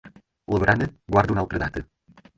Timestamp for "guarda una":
1.05-1.41